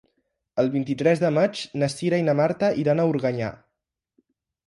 El 0.61 0.69
vint-i-tres 0.75 1.19
de 1.23 1.29
maig 1.35 1.61
na 1.83 1.91
Cira 1.95 2.21
i 2.21 2.25
na 2.29 2.35
Marta 2.41 2.71
iran 2.85 3.03
a 3.03 3.07
Organyà. 3.13 3.51